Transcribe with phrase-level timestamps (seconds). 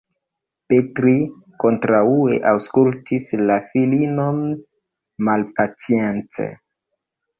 [0.71, 1.11] Petri,
[1.63, 4.41] kontraŭe, aŭskultis la filinon
[5.29, 6.49] malpacience.